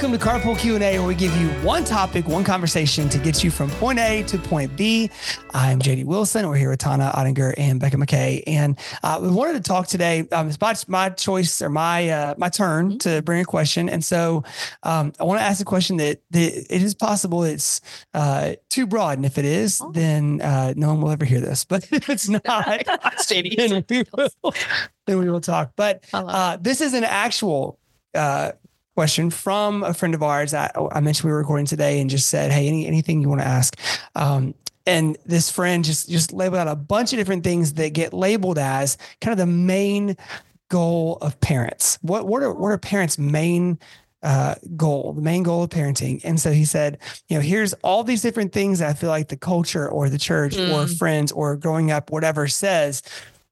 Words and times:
Welcome 0.00 0.18
to 0.18 0.24
Carpool 0.26 0.58
Q&A, 0.58 0.98
where 0.98 1.06
we 1.06 1.14
give 1.14 1.36
you 1.36 1.48
one 1.62 1.84
topic, 1.84 2.26
one 2.26 2.42
conversation 2.42 3.10
to 3.10 3.18
get 3.18 3.44
you 3.44 3.50
from 3.50 3.68
point 3.72 3.98
A 3.98 4.22
to 4.28 4.38
point 4.38 4.74
B. 4.74 5.10
I'm 5.52 5.78
JD 5.78 6.06
Wilson. 6.06 6.48
We're 6.48 6.56
here 6.56 6.70
with 6.70 6.78
Tona 6.80 7.12
Ottinger 7.12 7.52
and 7.58 7.78
Becca 7.78 7.98
McKay. 7.98 8.42
And 8.46 8.78
uh, 9.02 9.18
we 9.20 9.28
wanted 9.28 9.52
to 9.52 9.60
talk 9.60 9.88
today. 9.88 10.26
Um, 10.32 10.48
it's 10.48 10.58
my, 10.58 10.74
my 10.88 11.10
choice 11.10 11.60
or 11.60 11.68
my 11.68 12.08
uh, 12.08 12.34
my 12.38 12.48
turn 12.48 12.98
to 13.00 13.20
bring 13.20 13.42
a 13.42 13.44
question. 13.44 13.90
And 13.90 14.02
so 14.02 14.42
um, 14.84 15.12
I 15.20 15.24
want 15.24 15.38
to 15.38 15.44
ask 15.44 15.60
a 15.60 15.66
question 15.66 15.98
that, 15.98 16.22
that 16.30 16.74
it 16.74 16.82
is 16.82 16.94
possible 16.94 17.44
it's 17.44 17.82
uh, 18.14 18.54
too 18.70 18.86
broad. 18.86 19.18
And 19.18 19.26
if 19.26 19.36
it 19.36 19.44
is, 19.44 19.82
Oh. 19.82 19.92
then 19.92 20.40
uh, 20.40 20.72
no 20.78 20.88
one 20.88 21.02
will 21.02 21.10
ever 21.10 21.26
hear 21.26 21.40
this. 21.42 21.64
But 21.68 21.86
if 21.92 22.08
it's 22.08 22.26
not, 22.26 22.42
JD. 22.46 23.54
then 23.54 23.84
we 23.86 24.04
will, 24.16 24.54
then 25.06 25.18
we 25.18 25.28
will 25.28 25.42
talk. 25.42 25.72
But 25.76 26.06
uh, 26.14 26.56
this 26.58 26.80
is 26.80 26.94
an 26.94 27.04
actual 27.04 27.78
uh, 28.14 28.52
question 28.96 29.30
from 29.30 29.82
a 29.82 29.94
friend 29.94 30.14
of 30.14 30.22
ours. 30.22 30.52
I, 30.54 30.70
I 30.92 31.00
mentioned 31.00 31.26
we 31.26 31.32
were 31.32 31.38
recording 31.38 31.66
today 31.66 32.00
and 32.00 32.10
just 32.10 32.28
said, 32.28 32.50
"Hey, 32.52 32.68
any 32.68 32.86
anything 32.86 33.20
you 33.22 33.28
want 33.28 33.40
to 33.40 33.46
ask?" 33.46 33.78
Um, 34.14 34.54
and 34.86 35.16
this 35.26 35.50
friend 35.50 35.84
just 35.84 36.08
just 36.08 36.32
labeled 36.32 36.60
out 36.60 36.68
a 36.68 36.76
bunch 36.76 37.12
of 37.12 37.18
different 37.18 37.44
things 37.44 37.74
that 37.74 37.92
get 37.92 38.12
labeled 38.12 38.58
as 38.58 38.96
kind 39.20 39.32
of 39.32 39.38
the 39.38 39.46
main 39.52 40.16
goal 40.68 41.18
of 41.20 41.38
parents. 41.40 41.98
What 42.02 42.26
what 42.26 42.42
are 42.42 42.52
what 42.52 42.68
are 42.68 42.78
parents' 42.78 43.18
main 43.18 43.78
uh, 44.22 44.54
goal, 44.76 45.14
the 45.14 45.22
main 45.22 45.42
goal 45.42 45.62
of 45.62 45.70
parenting. 45.70 46.20
And 46.24 46.38
so 46.38 46.52
he 46.52 46.66
said, 46.66 46.98
you 47.28 47.36
know, 47.36 47.40
here's 47.40 47.72
all 47.82 48.04
these 48.04 48.20
different 48.20 48.52
things 48.52 48.80
that 48.80 48.90
I 48.90 48.92
feel 48.92 49.08
like 49.08 49.28
the 49.28 49.36
culture 49.36 49.88
or 49.88 50.10
the 50.10 50.18
church 50.18 50.54
or 50.58 50.84
Mm. 50.84 50.98
friends 50.98 51.32
or 51.32 51.56
growing 51.56 51.90
up, 51.90 52.10
whatever 52.10 52.46
says. 52.46 53.02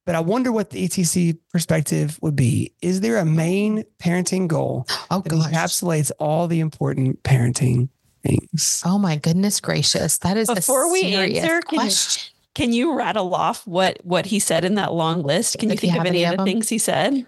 But 0.08 0.14
I 0.14 0.20
wonder 0.20 0.50
what 0.50 0.70
the 0.70 0.88
ETC 0.88 1.36
perspective 1.52 2.18
would 2.22 2.34
be. 2.34 2.72
Is 2.80 3.02
there 3.02 3.18
a 3.18 3.26
main 3.26 3.84
parenting 4.02 4.48
goal 4.48 4.86
Oh 5.10 5.20
that 5.20 5.28
gosh. 5.28 5.52
encapsulates 5.52 6.10
all 6.18 6.48
the 6.48 6.60
important 6.60 7.22
parenting 7.24 7.90
things? 8.24 8.82
Oh 8.86 8.98
my 8.98 9.16
goodness 9.16 9.60
gracious. 9.60 10.16
That 10.16 10.38
is 10.38 10.48
Before 10.48 10.84
a 10.84 10.88
we 10.88 11.02
serious 11.02 11.40
answer, 11.44 11.60
can 11.60 11.74
you- 11.74 11.80
question. 11.80 12.32
Can 12.54 12.72
you 12.72 12.96
rattle 12.96 13.34
off 13.34 13.66
what 13.66 13.98
what 14.02 14.24
he 14.24 14.38
said 14.38 14.64
in 14.64 14.76
that 14.76 14.94
long 14.94 15.22
list? 15.22 15.58
Can 15.58 15.68
you 15.68 15.74
If 15.74 15.84
you 15.84 15.90
think 15.90 16.00
of 16.00 16.06
any 16.06 16.24
any 16.24 16.32
of 16.34 16.38
the 16.38 16.44
things 16.44 16.70
he 16.70 16.78
said? 16.78 17.26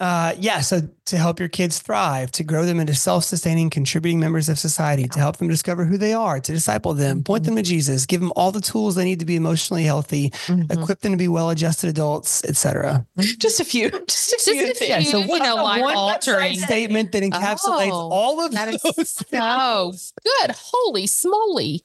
Uh, 0.00 0.34
yeah. 0.38 0.60
So 0.60 0.80
to 1.06 1.16
help 1.16 1.38
your 1.38 1.48
kids 1.48 1.78
thrive, 1.78 2.32
to 2.32 2.42
grow 2.42 2.66
them 2.66 2.80
into 2.80 2.94
self-sustaining, 2.94 3.70
contributing 3.70 4.18
members 4.18 4.48
of 4.48 4.58
society, 4.58 5.06
to 5.08 5.18
help 5.18 5.36
them 5.36 5.48
discover 5.48 5.84
who 5.84 5.96
they 5.96 6.12
are, 6.12 6.40
to 6.40 6.52
disciple 6.52 6.94
them, 6.94 7.22
point 7.22 7.44
them 7.44 7.54
to 7.56 7.62
Jesus, 7.62 8.04
give 8.04 8.20
them 8.20 8.32
all 8.34 8.50
the 8.50 8.60
tools 8.60 8.96
they 8.96 9.04
need 9.04 9.20
to 9.20 9.24
be 9.24 9.36
emotionally 9.36 9.84
healthy, 9.84 10.30
Mhm. 10.46 10.72
equip 10.72 11.00
them 11.00 11.12
to 11.12 11.18
be 11.18 11.28
well-adjusted 11.28 11.88
adults, 11.90 12.42
etc. 12.44 13.06
Just 13.18 13.60
a 13.60 13.64
few. 13.64 13.88
Just 14.08 14.32
a 14.32 14.36
Just 14.36 14.44
few 14.50 14.70
a 14.70 14.74
few. 14.74 14.86
Yeah. 14.88 15.00
So 15.02 15.20
know, 15.20 15.62
one 15.62 15.94
altering. 15.94 16.58
statement 16.58 17.12
that 17.12 17.22
encapsulates 17.22 17.90
Oh, 17.92 18.10
all 18.10 18.44
of 18.44 18.52
That 18.52 18.74
is 18.74 18.82
those? 18.82 19.10
so 19.10 19.92
good. 20.24 20.56
Holy 20.56 21.06
smoly. 21.06 21.80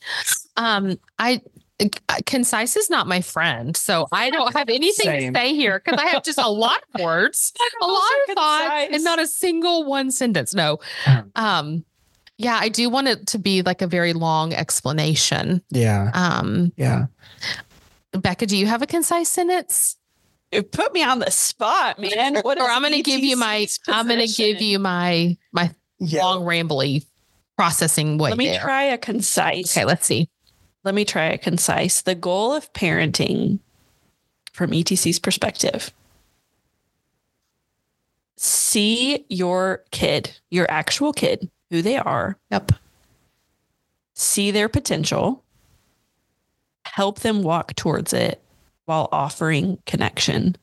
Um, 0.58 1.00
I 1.20 1.42
concise 2.26 2.76
is 2.76 2.90
not 2.90 3.08
my 3.08 3.22
friend, 3.22 3.76
so 3.78 4.08
I 4.12 4.30
don't 4.30 4.54
have 4.56 4.70
anything 4.70 5.06
Same. 5.06 5.34
to 5.34 5.40
say 5.40 5.54
here 5.54 5.82
because 5.84 6.00
I 6.00 6.08
have 6.08 6.24
just 6.24 6.38
a 6.40 6.50
lot 6.50 6.82
of 6.94 7.02
words, 7.02 7.54
a 7.82 7.86
lot 7.86 8.02
of 8.30 8.36
thought, 8.36 8.88
and 8.92 9.04
not 9.04 9.20
a 9.20 9.28
single 9.28 9.86
one 9.86 10.12
sentence. 10.12 10.54
No. 10.54 10.80
Um, 11.08 11.32
Um, 11.36 11.86
yeah, 12.38 12.58
I 12.62 12.70
do 12.70 12.90
want 12.90 13.08
it 13.10 13.28
to 13.28 13.38
be 13.40 13.62
like 13.64 13.82
a 13.82 13.88
very 13.88 14.14
long 14.14 14.54
explanation. 14.54 15.62
Yeah. 15.70 16.10
Um, 16.14 16.72
Yeah. 16.78 17.08
Becca, 18.14 18.46
do 18.48 18.58
you 18.58 18.66
have 18.66 18.82
a 18.82 18.88
concise 18.88 19.30
sentence? 19.30 19.96
It 20.52 20.72
put 20.72 20.94
me 20.94 21.04
on 21.04 21.20
the 21.20 21.30
spot, 21.32 22.00
man. 22.00 22.38
What 22.42 22.60
or 22.60 22.64
I'm 22.68 22.82
going 22.82 22.94
to 22.94 23.04
give 23.04 23.20
you 23.24 23.38
my 23.38 23.58
ETC's 23.66 23.80
I'm 23.88 24.08
going 24.08 24.26
to 24.26 24.34
give 24.34 24.62
you 24.62 24.80
my 24.80 25.38
my 25.52 25.72
Yeah. 26.00 26.24
long 26.24 26.44
rambly 26.44 27.06
processing 27.56 28.18
way 28.18 28.30
Let 28.32 28.38
me 28.40 28.48
there. 28.48 28.62
try 28.62 28.84
a 28.84 28.98
concise. 28.98 29.76
Okay, 29.78 29.86
let's 29.86 30.06
see. 30.08 30.30
Let 30.84 30.96
me 30.96 31.06
try 31.06 31.28
it 31.28 31.42
concise. 31.42 32.02
The 32.02 32.16
goal 32.16 32.54
of 32.54 32.72
parenting 32.74 33.60
from 34.54 34.72
ETC's 34.72 35.20
perspective. 35.20 35.92
See 38.38 39.26
your 39.30 39.84
kid, 39.92 40.38
your 40.50 40.66
actual 40.72 41.12
kid, 41.12 41.50
who 41.70 41.82
they 41.82 41.98
are, 41.98 42.38
Yep. 42.52 42.72
see 44.14 44.52
their 44.52 44.70
potential, 44.70 45.44
help 46.86 47.20
them 47.20 47.44
walk 47.44 47.76
towards 47.76 48.14
it 48.14 48.42
while 48.86 49.10
offering 49.12 49.78
connection. 49.86 50.56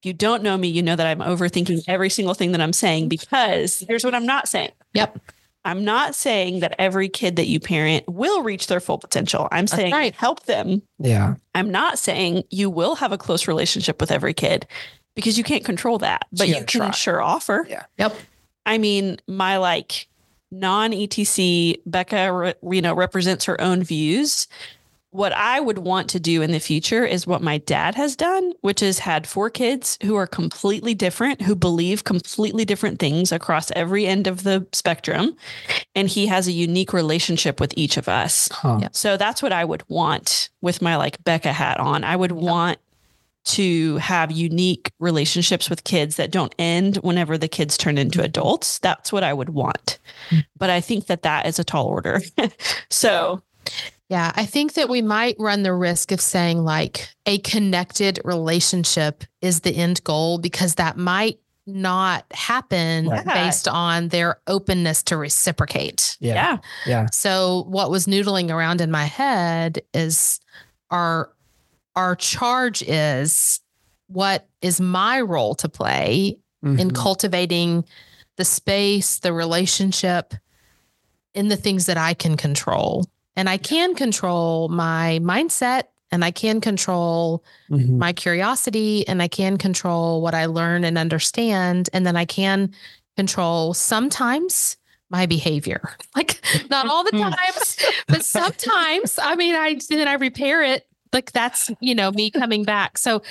If 0.00 0.06
you 0.06 0.12
don't 0.12 0.42
know 0.42 0.56
me, 0.56 0.68
you 0.68 0.82
know 0.82 0.96
that 0.96 1.06
I'm 1.06 1.18
overthinking 1.20 1.84
every 1.88 2.10
single 2.10 2.34
thing 2.34 2.52
that 2.52 2.60
I'm 2.60 2.72
saying 2.72 3.08
because 3.08 3.80
here's 3.88 4.04
what 4.04 4.14
I'm 4.14 4.26
not 4.26 4.48
saying. 4.48 4.70
Yep. 4.94 5.18
I'm 5.64 5.84
not 5.84 6.14
saying 6.14 6.60
that 6.60 6.74
every 6.78 7.08
kid 7.08 7.36
that 7.36 7.46
you 7.46 7.60
parent 7.60 8.04
will 8.08 8.42
reach 8.42 8.66
their 8.66 8.80
full 8.80 8.98
potential. 8.98 9.46
I'm 9.52 9.66
That's 9.66 9.72
saying 9.72 9.92
right. 9.92 10.14
help 10.14 10.44
them. 10.46 10.82
Yeah. 10.98 11.34
I'm 11.54 11.70
not 11.70 11.98
saying 11.98 12.44
you 12.50 12.70
will 12.70 12.94
have 12.94 13.12
a 13.12 13.18
close 13.18 13.46
relationship 13.46 14.00
with 14.00 14.10
every 14.10 14.32
kid 14.32 14.66
because 15.14 15.36
you 15.36 15.44
can't 15.44 15.64
control 15.64 15.98
that, 15.98 16.26
but 16.32 16.48
you 16.48 16.54
you 16.54 16.60
can 16.60 16.66
try. 16.66 16.90
sure 16.92 17.20
offer. 17.20 17.66
Yeah. 17.68 17.84
Yep. 17.98 18.16
I 18.64 18.78
mean, 18.78 19.18
my 19.26 19.58
like 19.58 20.08
non 20.50 20.92
ETC 20.92 21.80
Becca, 21.86 22.32
re- 22.32 22.54
you 22.70 22.80
know, 22.82 22.94
represents 22.94 23.44
her 23.44 23.60
own 23.60 23.82
views. 23.82 24.46
What 25.12 25.32
I 25.32 25.58
would 25.58 25.78
want 25.78 26.08
to 26.10 26.20
do 26.20 26.40
in 26.40 26.52
the 26.52 26.60
future 26.60 27.04
is 27.04 27.26
what 27.26 27.42
my 27.42 27.58
dad 27.58 27.96
has 27.96 28.14
done, 28.14 28.52
which 28.60 28.80
is 28.80 29.00
had 29.00 29.26
four 29.26 29.50
kids 29.50 29.98
who 30.02 30.14
are 30.14 30.26
completely 30.26 30.94
different, 30.94 31.42
who 31.42 31.56
believe 31.56 32.04
completely 32.04 32.64
different 32.64 33.00
things 33.00 33.32
across 33.32 33.72
every 33.72 34.06
end 34.06 34.28
of 34.28 34.44
the 34.44 34.64
spectrum. 34.72 35.36
And 35.96 36.08
he 36.08 36.26
has 36.26 36.46
a 36.46 36.52
unique 36.52 36.92
relationship 36.92 37.58
with 37.58 37.74
each 37.76 37.96
of 37.96 38.08
us. 38.08 38.48
Huh. 38.52 38.78
Yeah. 38.82 38.88
So 38.92 39.16
that's 39.16 39.42
what 39.42 39.52
I 39.52 39.64
would 39.64 39.82
want 39.88 40.48
with 40.60 40.80
my 40.80 40.96
like 40.96 41.22
Becca 41.24 41.52
hat 41.52 41.80
on. 41.80 42.04
I 42.04 42.14
would 42.14 42.32
want 42.32 42.78
to 43.42 43.96
have 43.96 44.30
unique 44.30 44.92
relationships 45.00 45.68
with 45.68 45.82
kids 45.82 46.16
that 46.16 46.30
don't 46.30 46.54
end 46.58 46.98
whenever 46.98 47.36
the 47.36 47.48
kids 47.48 47.76
turn 47.76 47.98
into 47.98 48.22
adults. 48.22 48.78
That's 48.78 49.12
what 49.12 49.24
I 49.24 49.32
would 49.32 49.50
want. 49.50 49.98
Hmm. 50.28 50.40
But 50.56 50.70
I 50.70 50.80
think 50.80 51.06
that 51.06 51.22
that 51.22 51.46
is 51.46 51.58
a 51.58 51.64
tall 51.64 51.86
order. 51.86 52.20
so 52.90 53.42
Yeah, 54.10 54.32
I 54.34 54.44
think 54.44 54.74
that 54.74 54.88
we 54.88 55.02
might 55.02 55.36
run 55.38 55.62
the 55.62 55.72
risk 55.72 56.10
of 56.10 56.20
saying 56.20 56.64
like 56.64 57.08
a 57.26 57.38
connected 57.38 58.18
relationship 58.24 59.22
is 59.40 59.60
the 59.60 59.70
end 59.74 60.02
goal 60.02 60.38
because 60.38 60.74
that 60.74 60.96
might 60.96 61.38
not 61.64 62.24
happen 62.32 63.08
Right. 63.08 63.24
based 63.24 63.68
on 63.68 64.08
their 64.08 64.40
openness 64.48 65.04
to 65.04 65.16
reciprocate. 65.16 66.16
Yeah. 66.18 66.34
yeah. 66.34 66.56
Yeah. 66.86 67.06
So 67.12 67.64
what 67.68 67.90
was 67.90 68.06
noodling 68.06 68.50
around 68.50 68.80
in 68.80 68.90
my 68.90 69.04
head 69.04 69.80
is 69.94 70.40
our 70.90 71.30
our 71.94 72.16
charge 72.16 72.82
is 72.82 73.60
what 74.08 74.48
is 74.60 74.80
my 74.80 75.20
role 75.20 75.54
to 75.56 75.68
play 75.68 76.38
in 76.64 76.76
Mhm. 76.90 76.94
cultivating 76.94 77.84
the 78.36 78.44
space, 78.44 79.18
the 79.20 79.32
relationship, 79.32 80.34
in 81.34 81.48
the 81.48 81.56
things 81.56 81.86
that 81.86 81.96
I 81.96 82.14
can 82.14 82.36
control. 82.36 83.06
And 83.36 83.48
I 83.48 83.56
can 83.56 83.94
control 83.94 84.68
my 84.68 85.18
mindset 85.22 85.84
and 86.12 86.24
I 86.24 86.30
can 86.32 86.60
control 86.60 87.44
Mhm. 87.70 87.98
my 87.98 88.12
curiosity 88.12 89.06
and 89.06 89.22
I 89.22 89.28
can 89.28 89.56
control 89.56 90.20
what 90.22 90.34
I 90.34 90.46
learn 90.46 90.84
and 90.84 90.98
understand. 90.98 91.88
And 91.92 92.04
then 92.04 92.16
I 92.16 92.24
can 92.24 92.74
control 93.16 93.74
sometimes 93.74 94.76
my 95.10 95.26
behavior. 95.26 95.96
Like 96.16 96.40
not 96.68 96.88
all 96.88 97.04
the 97.04 97.12
times, 97.12 97.76
but 98.08 98.24
sometimes. 98.24 99.18
I 99.22 99.36
mean, 99.36 99.54
I 99.54 99.78
then 99.88 100.08
I 100.08 100.14
repair 100.14 100.62
it. 100.62 100.86
Like 101.12 101.32
that's, 101.32 101.70
you 101.80 101.94
know, 101.94 102.10
me 102.12 102.30
coming 102.30 102.64
back. 102.64 102.98
So 102.98 103.22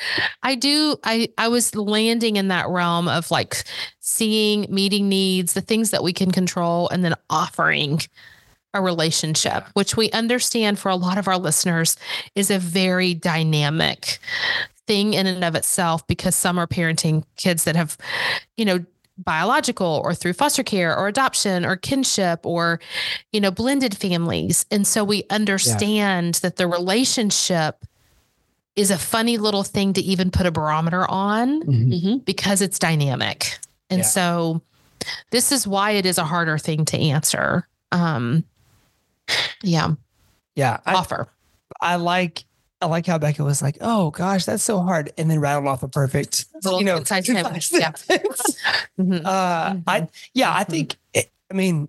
I 0.43 0.55
do, 0.55 0.95
I 1.03 1.29
I 1.37 1.47
was 1.49 1.75
landing 1.75 2.35
in 2.37 2.47
that 2.49 2.67
realm 2.69 3.07
of 3.07 3.31
like 3.31 3.63
seeing, 3.99 4.65
meeting 4.69 5.07
needs, 5.09 5.53
the 5.53 5.61
things 5.61 5.91
that 5.91 6.03
we 6.03 6.11
can 6.13 6.31
control, 6.31 6.89
and 6.89 7.03
then 7.05 7.15
offering 7.29 8.01
a 8.73 8.81
relationship, 8.81 9.65
which 9.73 9.97
we 9.97 10.11
understand 10.11 10.77
for 10.79 10.89
a 10.89 10.95
lot 10.95 11.17
of 11.17 11.27
our 11.27 11.37
listeners 11.37 11.97
is 12.35 12.51
a 12.51 12.59
very 12.59 13.13
dynamic 13.13 14.19
thing 14.87 15.13
in 15.13 15.25
and 15.27 15.43
of 15.43 15.55
itself 15.55 16.05
because 16.07 16.35
some 16.35 16.57
are 16.59 16.67
parenting 16.67 17.23
kids 17.35 17.63
that 17.63 17.75
have, 17.75 17.97
you 18.57 18.65
know, 18.65 18.83
biological 19.17 20.01
or 20.03 20.13
through 20.13 20.33
foster 20.33 20.63
care 20.63 20.95
or 20.97 21.07
adoption 21.07 21.65
or 21.65 21.75
kinship 21.75 22.45
or, 22.45 22.79
you 23.33 23.41
know, 23.41 23.51
blended 23.51 23.97
families. 23.97 24.65
And 24.71 24.87
so 24.87 25.03
we 25.03 25.23
understand 25.29 26.35
that 26.35 26.55
the 26.55 26.67
relationship 26.67 27.83
is 28.75 28.91
a 28.91 28.97
funny 28.97 29.37
little 29.37 29.63
thing 29.63 29.91
to 29.93 30.01
even 30.01 30.31
put 30.31 30.45
a 30.45 30.51
barometer 30.51 31.09
on 31.09 31.63
Mhm. 31.63 32.01
Mhm. 32.01 32.25
because 32.25 32.61
it's 32.61 32.79
dynamic. 32.79 33.59
And 33.89 33.99
Yeah. 33.99 34.05
so 34.05 34.61
this 35.31 35.51
is 35.51 35.67
why 35.67 35.91
it 35.91 36.05
is 36.05 36.17
a 36.17 36.23
harder 36.23 36.57
thing 36.57 36.85
to 36.85 36.97
answer. 36.97 37.67
Um 37.91 38.45
yeah, 39.63 39.91
Yeah. 40.55 40.79
I, 40.85 40.93
offer. 40.93 41.27
I 41.81 41.95
like 41.97 42.43
I 42.81 42.85
like 42.85 43.05
how 43.05 43.17
Becca 43.17 43.43
was 43.43 43.61
like, 43.61 43.77
"Oh 43.81 44.09
gosh, 44.11 44.45
that's 44.45 44.63
so 44.63 44.79
hard," 44.81 45.11
and 45.17 45.29
then 45.29 45.39
rattled 45.41 45.67
off 45.67 45.83
a 45.83 45.87
perfect, 45.89 46.45
Little 46.63 46.79
you 46.79 46.85
know, 46.85 47.03
statement. 47.03 47.71
Yeah. 47.71 47.91
Mhm. 48.99 49.25
Uh, 49.25 49.75
I 49.87 50.07
yeah, 50.33 50.53
I 50.53 50.63
Mhm. 50.63 50.67
think. 50.69 50.97
It, 51.13 51.29
I 51.51 51.53
mean, 51.55 51.87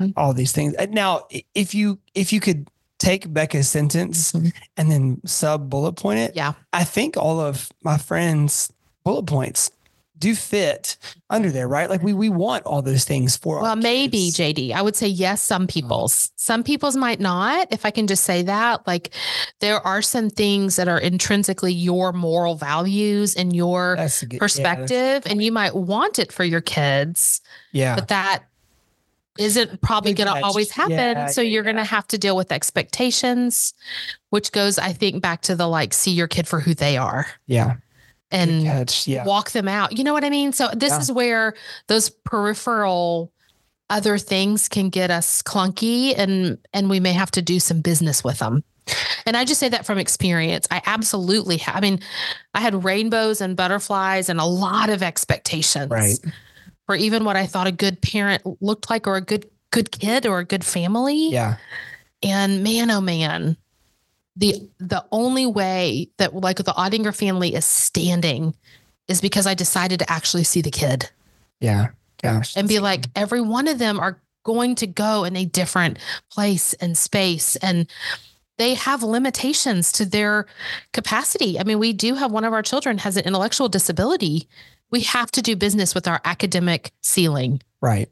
Mhm. 0.00 0.12
all 0.16 0.32
these 0.34 0.52
things. 0.52 0.74
Uh, 0.78 0.86
Now, 0.90 1.26
if 1.54 1.74
you 1.74 1.98
if 2.14 2.32
you 2.32 2.40
could 2.40 2.68
take 2.98 3.32
Becca's 3.32 3.68
sentence 3.68 4.32
Mhm. 4.32 4.52
and 4.76 4.90
then 4.90 5.20
sub 5.26 5.68
bullet 5.70 5.94
point 5.94 6.20
it, 6.20 6.36
Yeah. 6.36 6.52
I 6.72 6.84
think 6.84 7.16
all 7.16 7.40
of 7.40 7.70
my 7.82 7.96
friends' 7.98 8.70
bullet 9.04 9.24
points 9.26 9.70
do 10.22 10.34
fit 10.34 10.96
under 11.28 11.50
there, 11.50 11.68
right? 11.68 11.90
Like 11.90 12.02
we 12.02 12.12
we 12.12 12.30
want 12.30 12.64
all 12.64 12.80
those 12.80 13.04
things 13.04 13.36
for. 13.36 13.56
our 13.56 13.62
Well, 13.62 13.76
maybe. 13.76 14.30
JD. 14.30 14.72
I 14.72 14.80
would 14.80 14.96
say 14.96 15.08
yes, 15.08 15.42
some 15.42 15.66
mm. 15.66 15.70
people's. 15.70 16.30
Some 16.36 16.62
people's 16.62 16.96
might 16.96 17.20
not, 17.20 17.68
if 17.70 17.84
I 17.84 17.90
can 17.90 18.06
just 18.06 18.24
say 18.24 18.42
that. 18.42 18.86
Like 18.86 19.10
there 19.60 19.84
are 19.86 20.00
some 20.00 20.30
things 20.30 20.76
that 20.76 20.88
are 20.88 20.98
intrinsically 20.98 21.72
your 21.72 22.12
moral 22.12 22.54
values 22.54 23.34
and 23.34 23.54
your 23.54 23.96
That's 23.96 24.22
a 24.22 24.26
good, 24.26 24.36
yeah, 24.36 24.38
perspective, 24.38 25.22
and 25.26 25.42
you 25.42 25.52
might 25.52 25.74
want 25.74 26.18
it 26.18 26.32
for 26.32 26.44
your 26.44 26.60
kids, 26.60 27.40
Yeah, 27.72 27.96
but 27.96 28.08
that 28.08 28.44
isn't 29.38 29.80
probably 29.80 30.12
Good 30.12 30.26
going 30.26 30.40
to 30.40 30.46
always 30.46 30.70
happen. 30.70 30.92
Yeah, 30.92 31.26
so 31.26 31.40
yeah, 31.40 31.50
you're 31.50 31.62
going 31.62 31.76
to 31.76 31.84
have 31.84 32.06
to 32.08 32.18
deal 32.18 32.36
with 32.36 32.52
expectations, 32.52 33.74
which 34.30 34.52
goes, 34.52 34.78
I 34.78 34.92
think, 34.92 35.22
back 35.22 35.42
to 35.42 35.56
the 35.56 35.66
like, 35.66 35.94
see 35.94 36.12
your 36.12 36.28
kid 36.28 36.46
for 36.46 36.60
who 36.60 36.74
they 36.74 36.96
are 36.96 37.26
yeah, 37.46 37.66
Good 37.74 37.82
and 38.32 38.64
catch. 38.64 39.06
Yeah, 39.06 39.24
walk 39.24 39.50
them 39.52 39.68
out. 39.68 39.96
You 39.96 40.04
know 40.04 40.12
what 40.12 40.24
I 40.24 40.30
mean? 40.30 40.52
So 40.52 40.68
this 40.74 40.90
Yeah. 40.90 41.00
is 41.00 41.12
where 41.12 41.54
those 41.88 42.10
peripheral 42.10 43.32
other 43.90 44.16
things 44.18 44.68
can 44.68 44.88
get 44.88 45.10
us 45.10 45.42
clunky 45.42 46.14
and 46.16 46.58
and 46.72 46.88
we 46.88 46.98
may 47.00 47.12
have 47.12 47.30
to 47.32 47.42
do 47.42 47.60
some 47.60 47.80
business 47.80 48.24
with 48.24 48.38
them. 48.38 48.64
And 49.26 49.36
I 49.36 49.44
just 49.44 49.60
say 49.60 49.68
that 49.68 49.86
from 49.86 49.98
experience. 49.98 50.66
I 50.70 50.82
absolutely 50.86 51.58
have. 51.58 51.76
I 51.76 51.80
mean, 51.80 52.00
I 52.54 52.60
had 52.60 52.82
rainbows 52.84 53.40
and 53.40 53.56
butterflies 53.56 54.28
and 54.28 54.40
a 54.40 54.44
lot 54.44 54.90
of 54.90 55.02
expectations 55.04 55.88
right. 55.90 56.18
for 56.86 56.96
even 56.96 57.24
what 57.24 57.36
I 57.36 57.46
thought 57.46 57.68
a 57.68 57.72
good 57.72 58.02
parent 58.02 58.42
looked 58.60 58.90
like 58.90 59.06
or 59.06 59.16
a 59.16 59.20
good 59.20 59.48
good 59.70 59.92
kid 59.92 60.26
or 60.26 60.40
a 60.40 60.44
good 60.44 60.64
family. 60.64 61.28
Yeah, 61.30 61.56
And 62.22 62.62
man, 62.64 62.90
oh 62.90 63.00
man, 63.00 63.56
the 64.36 64.68
the 64.78 65.04
only 65.12 65.46
way 65.46 66.08
that 66.18 66.34
like 66.34 66.56
the 66.56 66.72
Ottinger 66.72 67.14
family 67.14 67.54
is 67.54 67.64
standing 67.64 68.54
is 69.08 69.20
because 69.20 69.46
I 69.46 69.54
decided 69.54 69.98
to 69.98 70.10
actually 70.10 70.44
see 70.44 70.62
the 70.62 70.70
kid 70.70 71.10
yeah. 71.62 71.90
Gosh, 72.22 72.56
and 72.56 72.68
be 72.68 72.78
like, 72.78 73.06
every 73.16 73.40
one 73.40 73.66
of 73.66 73.78
them 73.78 73.98
are 73.98 74.20
going 74.44 74.74
to 74.76 74.86
go 74.86 75.24
in 75.24 75.36
a 75.36 75.44
different 75.44 75.98
place 76.30 76.74
and 76.74 76.98
space 76.98 77.56
and 77.56 77.88
they 78.58 78.74
have 78.74 79.02
limitations 79.02 79.90
to 79.92 80.04
their 80.04 80.46
capacity. 80.92 81.58
I 81.58 81.64
mean, 81.64 81.78
we 81.78 81.92
do 81.92 82.14
have 82.14 82.30
one 82.30 82.44
of 82.44 82.52
our 82.52 82.62
children 82.62 82.98
has 82.98 83.16
an 83.16 83.24
intellectual 83.24 83.68
disability. 83.68 84.46
We 84.90 85.00
have 85.02 85.30
to 85.32 85.42
do 85.42 85.56
business 85.56 85.94
with 85.94 86.06
our 86.06 86.20
academic 86.24 86.92
ceiling 87.00 87.62
right. 87.80 88.08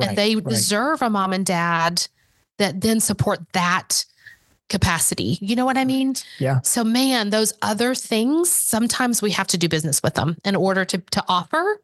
and 0.00 0.16
they 0.16 0.36
right. 0.36 0.46
deserve 0.46 1.02
a 1.02 1.10
mom 1.10 1.32
and 1.32 1.44
dad 1.44 2.06
that 2.58 2.80
then 2.80 3.00
support 3.00 3.40
that 3.52 4.04
capacity. 4.70 5.36
You 5.42 5.54
know 5.56 5.66
what 5.66 5.76
I 5.76 5.84
mean? 5.84 6.14
Yeah. 6.38 6.60
So 6.62 6.82
man, 6.82 7.28
those 7.28 7.52
other 7.60 7.94
things, 7.94 8.48
sometimes 8.50 9.20
we 9.20 9.32
have 9.32 9.48
to 9.48 9.58
do 9.58 9.68
business 9.68 10.02
with 10.02 10.14
them 10.14 10.38
in 10.46 10.56
order 10.56 10.86
to 10.86 10.98
to 10.98 11.22
offer 11.28 11.80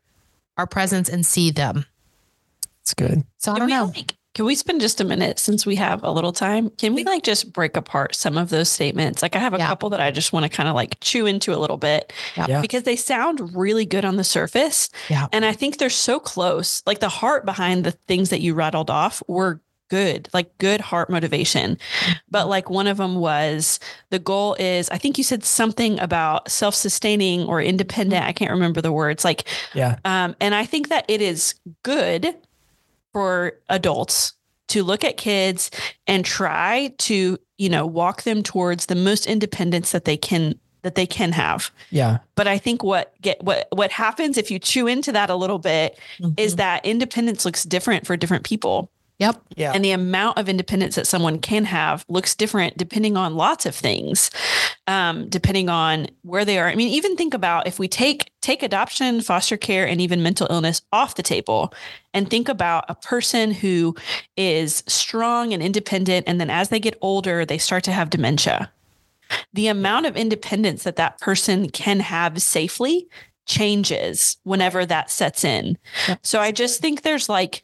our 0.57 0.67
presence 0.67 1.11
and 1.11 1.27
see 1.27 1.51
them. 1.51 1.85
It's 2.81 2.95
good. 2.95 3.25
So 3.39 3.53
I 3.53 3.59
Can 3.59 3.61
don't 3.61 3.67
we, 3.69 3.73
know. 3.75 3.93
like, 3.95 4.15
can 4.35 4.45
we 4.45 4.55
spend 4.55 4.81
just 4.81 5.01
a 5.01 5.05
minute 5.05 5.39
since 5.39 5.67
we 5.67 5.77
have 5.77 6.05
a 6.05 6.11
little 6.11 6.33
time? 6.33 6.71
Can 6.71 6.95
we 6.95 7.05
like 7.05 7.23
just 7.25 7.53
break 7.53 7.77
apart 7.77 8.15
some 8.15 8.39
of 8.39 8.49
those 8.51 8.69
statements? 8.69 9.23
Like 9.23 9.35
I 9.35 9.39
have 9.41 9.55
a 9.55 9.59
Yeah. 9.59 9.67
couple 9.67 9.91
that 9.91 10.01
I 10.01 10.11
just 10.11 10.33
want 10.33 10.45
to 10.45 10.49
kind 10.49 10.69
of 10.69 10.75
like 10.75 10.99
chew 11.01 11.27
into 11.27 11.55
a 11.55 11.59
little 11.59 11.79
bit 11.79 12.13
Yeah. 12.37 12.47
Yeah. 12.49 12.61
because 12.61 12.85
they 12.85 12.97
sound 12.97 13.57
really 13.57 13.87
good 13.87 14.05
on 14.05 14.17
the 14.17 14.25
surface. 14.25 14.89
Yeah. 15.09 15.27
And 15.33 15.45
I 15.45 15.53
think 15.53 15.79
they're 15.79 15.91
so 15.91 16.21
close. 16.21 16.83
Like 16.87 17.01
the 17.01 17.09
heart 17.09 17.45
behind 17.45 17.85
the 17.85 17.93
things 17.93 18.31
that 18.31 18.41
you 18.41 18.55
rattled 18.55 18.91
off 18.91 19.23
were 19.27 19.61
good, 19.89 20.29
like 20.35 20.57
good 20.59 20.81
heart 20.81 21.09
motivation. 21.11 21.79
But 22.31 22.49
like 22.49 22.69
one 22.71 22.87
of 22.87 22.97
them 22.97 23.17
was 23.17 23.79
the 24.11 24.19
goal 24.19 24.55
is, 24.59 24.89
I 24.91 24.99
think 24.99 25.19
you 25.19 25.25
said 25.25 25.45
something 25.45 25.99
about 26.01 26.51
self 26.51 26.75
sustaining 26.75 27.43
or 27.45 27.61
independent. 27.61 28.25
I 28.25 28.33
can't 28.33 28.51
remember 28.51 28.81
the 28.81 28.93
words. 28.93 29.25
Like, 29.25 29.47
Yeah, 29.75 29.97
um, 30.05 30.35
and 30.41 30.55
I 30.55 30.65
think 30.67 30.89
that 30.89 31.05
it 31.09 31.21
is 31.23 31.55
good 31.83 32.35
for 33.13 33.55
adults 33.69 34.35
to 34.69 34.83
look 34.83 35.05
at 35.05 35.17
kids 35.17 35.71
and 36.07 36.25
try 36.25 36.93
to, 36.99 37.39
you 37.57 37.69
know, 37.69 37.87
walk 37.87 38.23
them 38.25 38.43
towards 38.43 38.87
the 38.87 38.95
most 38.97 39.27
independence 39.27 39.93
that 39.93 40.05
they 40.05 40.17
can 40.17 40.59
that 40.83 40.95
they 40.95 41.07
can 41.07 41.33
have. 41.33 41.73
yeah, 41.91 42.19
But 42.37 42.47
I 42.47 42.59
think 42.59 42.85
what 42.85 43.13
get 43.21 43.43
what 43.43 43.67
what 43.73 43.91
happens 43.91 44.37
if 44.39 44.51
you 44.53 44.59
chew 44.61 44.87
into 44.87 45.11
that 45.13 45.31
a 45.31 45.35
little 45.35 45.59
bit 45.59 45.99
is 46.37 46.55
Mhm. 46.55 46.57
that 46.59 46.87
independence 46.87 47.45
looks 47.45 47.65
different 47.65 48.07
for 48.07 48.17
different 48.17 48.45
people. 48.45 48.89
Yep. 49.19 49.43
yeah. 49.57 49.73
And 49.73 49.83
the 49.85 49.93
amount 49.93 50.39
of 50.39 50.49
independence 50.49 50.95
that 50.97 51.07
someone 51.07 51.39
can 51.39 51.65
have 51.65 52.05
looks 52.09 52.35
different 52.35 52.77
depending 52.77 53.17
on 53.17 53.35
lots 53.35 53.65
of 53.65 53.75
things, 53.75 54.31
um, 54.87 55.29
depending 55.31 55.71
on 55.71 56.09
where 56.23 56.45
they 56.45 56.59
are. 56.59 56.69
I 56.69 56.75
mean, 56.75 56.89
even 56.89 57.17
think 57.17 57.33
about 57.33 57.67
if 57.67 57.79
we 57.79 57.89
take 57.89 58.31
take 58.43 58.63
adoption, 58.63 59.23
foster 59.23 59.57
care, 59.57 59.89
and 59.89 60.01
even 60.01 60.23
mental 60.23 60.47
illness 60.51 60.83
off 60.93 61.15
the 61.15 61.23
table, 61.23 61.73
and 62.13 62.29
think 62.29 62.49
about 62.49 62.85
a 62.89 62.95
person 62.95 63.53
who 63.53 63.97
is 64.37 64.85
strong 64.87 65.53
and 65.55 65.63
independent, 65.63 66.29
and 66.29 66.39
then 66.39 66.51
as 66.51 66.69
they 66.69 66.79
get 66.79 66.99
older, 67.01 67.47
they 67.47 67.59
start 67.59 67.85
to 67.85 67.93
have 67.93 68.11
dementia. 68.11 68.71
The 69.55 69.69
amount 69.69 70.07
of 70.07 70.17
independence 70.17 70.85
that 70.85 70.97
that 70.97 71.19
person 71.21 71.71
can 71.71 72.01
have 72.01 72.41
safely 72.41 73.09
changes 73.47 74.37
whenever 74.43 74.85
that 74.85 75.11
sets 75.11 75.45
in. 75.45 75.79
So 76.23 76.41
I 76.41 76.53
just 76.53 76.81
think 76.81 77.03
there's 77.03 77.29
like 77.29 77.63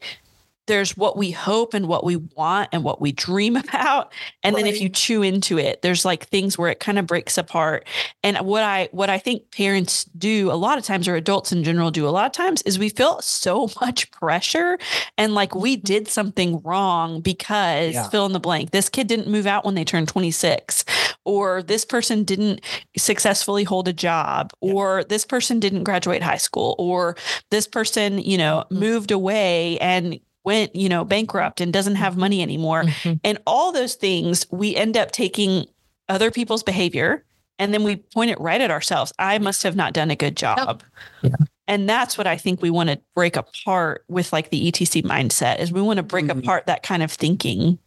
there's 0.67 0.97
what 0.97 1.17
we 1.17 1.31
hope 1.31 1.75
and 1.75 1.89
what 1.89 2.05
we 2.05 2.17
want 2.17 2.69
and 2.73 2.85
what 2.85 3.01
we 3.01 3.13
dream 3.13 3.57
about 3.69 4.13
and 4.43 4.55
then 4.57 4.67
if 4.67 4.81
you 4.81 4.89
chew 4.89 5.23
into 5.23 5.59
it 5.59 5.83
there's 5.83 6.05
like 6.05 6.27
things 6.29 6.57
where 6.57 6.71
it 6.71 6.79
kind 6.81 6.99
of 6.99 7.07
breaks 7.07 7.37
apart 7.37 7.87
and 8.23 8.37
what 8.39 8.63
i 8.63 8.89
what 8.93 9.11
i 9.11 9.19
think 9.19 9.51
parents 9.51 10.05
do 10.17 10.51
a 10.51 10.55
lot 10.55 10.79
of 10.79 10.85
times 10.85 11.09
or 11.09 11.17
adults 11.17 11.53
in 11.53 11.65
general 11.65 11.91
do 11.91 12.07
a 12.07 12.11
lot 12.11 12.27
of 12.27 12.33
times 12.33 12.63
is 12.63 12.79
we 12.79 12.89
feel 12.89 13.21
so 13.21 13.69
much 13.81 14.11
pressure 14.13 14.79
and 15.19 15.35
like 15.35 15.55
we 15.55 15.77
did 15.77 16.07
something 16.09 16.61
wrong 16.63 17.21
because 17.21 17.95
Yeah. 17.95 18.09
fill 18.09 18.27
in 18.27 18.33
the 18.33 18.41
blank 18.41 18.71
this 18.71 18.89
kid 18.89 19.07
didn't 19.09 19.29
move 19.29 19.47
out 19.47 19.65
when 19.65 19.75
they 19.75 19.85
turned 19.85 20.09
26 20.09 20.85
or 21.25 21.63
this 21.63 21.85
person 21.85 22.25
didn't 22.25 22.61
successfully 22.97 23.65
hold 23.65 23.89
a 23.89 23.93
job 23.93 24.53
Yeah. 24.63 24.73
or 24.75 25.05
this 25.05 25.25
person 25.25 25.59
didn't 25.61 25.85
graduate 25.85 26.23
high 26.23 26.37
school 26.37 26.75
or 26.79 27.17
this 27.51 27.67
person 27.67 28.19
you 28.19 28.39
know 28.39 28.65
Mhm. 28.71 28.79
moved 28.79 29.11
away 29.11 29.79
and 29.81 30.21
went 30.45 30.75
you 30.75 30.89
know 30.89 31.05
bankrupt 31.05 31.61
and 31.61 31.73
doesn't 31.73 31.95
have 31.97 32.17
money 32.17 32.43
anymore 32.43 32.83
Mhm. 32.85 33.21
and 33.25 33.39
all 33.47 33.73
those 33.73 33.95
things 33.95 34.47
we 34.51 34.75
end 34.77 34.97
up 34.97 35.13
taking 35.13 35.67
other 36.09 36.31
people's 36.31 36.63
behavior 36.63 37.25
and 37.59 37.73
then 37.73 37.85
we 37.85 37.97
point 37.97 38.31
it 38.31 38.41
right 38.41 38.61
at 38.61 38.71
ourselves 38.71 39.13
i 39.19 39.39
must 39.39 39.63
have 39.63 39.77
not 39.77 39.93
done 39.93 40.11
a 40.11 40.17
good 40.17 40.37
job 40.37 40.83
Yeah. 41.23 41.37
and 41.69 41.89
that's 41.89 42.19
what 42.19 42.27
i 42.27 42.37
think 42.37 42.61
we 42.61 42.71
want 42.71 42.91
to 42.91 43.01
break 43.15 43.37
apart 43.37 44.05
with 44.09 44.33
like 44.33 44.51
the 44.51 44.67
etc 44.69 45.03
mindset 45.03 45.61
is 45.61 45.71
we 45.73 45.81
want 45.83 45.99
to 45.99 46.03
break 46.03 46.27
Mhm. 46.27 46.39
apart 46.41 46.67
that 46.67 46.83
kind 46.83 47.03
of 47.03 47.11
thinking 47.13 47.79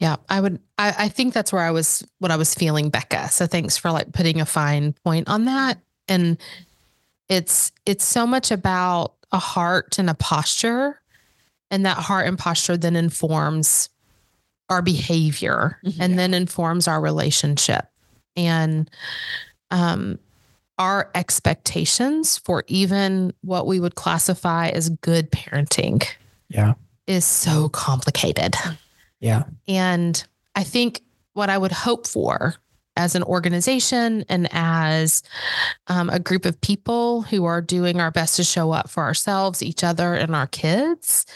Yeah, 0.00 0.16
I 0.28 0.40
would. 0.40 0.58
I, 0.76 0.92
I 1.06 1.08
think 1.08 1.32
that's 1.34 1.52
where 1.52 1.62
I 1.62 1.70
was. 1.70 2.04
What 2.18 2.32
I 2.32 2.36
was 2.36 2.52
feeling, 2.52 2.90
Becca. 2.90 3.30
So 3.30 3.46
thanks 3.46 3.76
for 3.78 3.92
like 3.92 4.12
putting 4.12 4.40
a 4.40 4.44
fine 4.44 4.92
point 5.04 5.28
on 5.28 5.44
that. 5.44 5.78
And 6.08 6.36
it's 7.28 7.70
it's 7.86 8.04
so 8.04 8.26
much 8.26 8.50
about 8.50 9.14
a 9.30 9.38
heart 9.38 9.98
and 10.00 10.10
a 10.10 10.14
posture, 10.14 11.00
and 11.70 11.84
that 11.86 11.96
heart 11.98 12.26
and 12.26 12.38
posture 12.38 12.76
then 12.76 12.96
informs 12.96 13.88
our 14.70 14.80
behavior, 14.82 15.78
Mhm. 15.84 15.96
and 16.00 16.18
then 16.18 16.32
informs 16.34 16.88
our 16.88 17.00
relationship, 17.00 17.86
and 18.36 18.90
um, 19.70 20.18
our 20.78 21.10
expectations 21.14 22.38
for 22.38 22.64
even 22.66 23.32
what 23.42 23.66
we 23.66 23.78
would 23.80 23.94
classify 23.94 24.68
as 24.68 24.88
good 24.88 25.30
parenting. 25.30 26.02
Yeah. 26.48 26.74
is 27.06 27.24
so 27.26 27.68
complicated. 27.68 28.54
Yeah. 29.20 29.42
And 29.68 30.24
I 30.54 30.64
think 30.64 31.02
what 31.34 31.50
I 31.50 31.58
would 31.58 31.70
hope 31.72 32.06
for 32.06 32.54
as 32.96 33.14
an 33.14 33.22
organization 33.24 34.24
and 34.28 34.48
as 34.52 35.22
um, 35.88 36.08
a 36.10 36.18
group 36.18 36.44
of 36.44 36.60
people 36.60 37.22
who 37.22 37.44
are 37.44 37.60
doing 37.60 38.00
our 38.00 38.10
best 38.10 38.36
to 38.36 38.44
show 38.44 38.70
up 38.70 38.88
for 38.88 39.02
ourselves, 39.02 39.62
each 39.62 39.82
other, 39.82 40.14
and 40.14 40.34
our 40.34 40.46
kids 40.46 41.26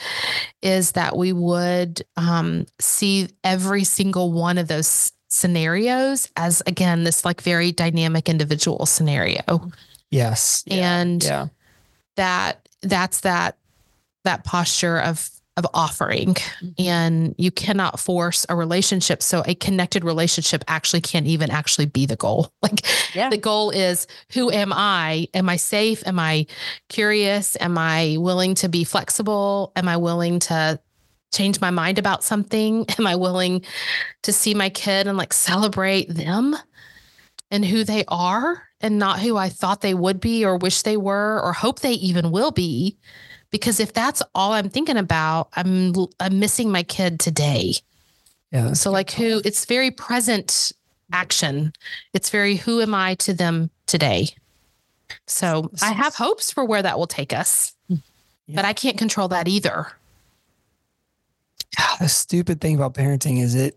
is 0.63 0.93
that 0.93 1.17
we 1.17 1.33
would 1.33 2.03
um, 2.17 2.67
see 2.81 3.29
every 3.43 3.85
single 3.85 4.33
one 4.33 4.59
of 4.59 4.69
those 4.69 5.13
scenarios 5.29 6.31
as, 6.37 6.63
again, 6.67 7.05
this 7.05 7.25
like 7.25 7.41
very 7.43 7.73
dynamic 7.73 8.29
individual 8.29 8.87
scenario. 8.87 9.71
Yes. 10.11 10.63
Yeah. 10.67 11.01
And 11.01 11.23
yeah. 11.25 11.49
that 12.17 12.69
that's 12.83 13.21
that 13.21 13.59
that 14.25 14.45
posture 14.45 14.99
of 15.01 15.29
of 15.59 15.67
offering. 15.75 16.35
Mm-hmm. 16.35 16.69
and 16.79 17.35
you 17.37 17.51
cannot 17.51 18.01
force 18.01 18.47
a 18.49 18.57
relationship. 18.57 19.23
So 19.23 19.43
a 19.47 19.55
connected 19.55 20.05
relationship 20.05 20.65
actually 20.69 21.01
can't 21.03 21.27
even 21.27 21.51
actually 21.51 21.87
be 21.87 22.07
the 22.07 22.17
goal. 22.17 22.51
Like 22.63 22.81
Yeah. 23.15 23.29
the 23.29 23.37
goal 23.37 23.71
is 23.71 24.07
who 24.33 24.51
am 24.51 24.73
i? 24.73 25.29
Am 25.35 25.49
i 25.49 25.57
safe? 25.57 26.07
Am 26.07 26.19
i 26.19 26.47
curious? 26.89 27.57
Am 27.61 27.77
i 27.77 28.17
willing 28.19 28.55
to 28.57 28.69
be 28.69 28.85
flexible? 28.85 29.73
Am 29.77 29.89
i 29.89 29.97
willing 29.97 30.39
to 30.41 30.79
change 31.33 31.61
my 31.61 31.71
mind 31.71 31.99
about 31.99 32.25
something? 32.25 32.87
Am 32.99 33.07
i 33.07 33.17
willing 33.17 33.65
to 34.23 34.33
see 34.33 34.55
my 34.55 34.71
kid 34.71 35.07
and 35.07 35.19
like 35.19 35.33
celebrate 35.33 36.09
them 36.15 36.57
and 37.51 37.65
who 37.65 37.83
they 37.85 38.05
are 38.09 38.63
and 38.81 38.99
not 38.99 39.19
who 39.21 39.37
i 39.37 39.49
thought 39.49 39.81
they 39.81 39.95
would 39.95 40.21
be 40.21 40.45
or 40.45 40.57
wish 40.59 40.83
they 40.83 40.97
were 40.97 41.41
or 41.43 41.53
hope 41.53 41.81
they 41.81 41.93
even 41.95 42.31
will 42.31 42.51
be 42.51 42.97
because 43.51 43.81
if 43.81 43.93
that's 43.93 44.23
all 44.35 44.53
i'm 44.53 44.69
thinking 44.69 44.97
about 44.97 45.49
i'm 45.57 45.93
i'm 46.21 46.39
missing 46.39 46.71
my 46.71 46.83
kid 46.83 47.19
today 47.21 47.75
Yeah. 48.53 48.73
so 48.75 48.91
like 48.91 49.11
who 49.13 49.41
it's 49.45 49.65
very 49.67 49.91
present 49.91 50.73
action. 51.11 51.73
It's 52.13 52.29
very 52.29 52.57
who 52.57 52.83
am 52.83 52.95
I 52.95 53.15
to 53.15 53.33
them 53.33 53.71
today. 53.87 54.29
So 55.27 55.71
I 55.81 55.93
have 55.93 56.15
hopes 56.17 56.53
for 56.53 56.67
where 56.67 56.83
that 56.83 56.99
will 56.99 57.07
take 57.07 57.33
us. 57.33 57.73
Hmm. 57.89 57.95
But 58.47 58.67
I 58.67 58.75
can't 58.75 58.99
control 58.99 59.27
that 59.29 59.49
either. 59.49 59.87
The 62.01 62.09
stupid 62.09 62.61
thing 62.61 62.77
about 62.77 62.93
parenting 62.95 63.41
is 63.43 63.55
it 63.55 63.77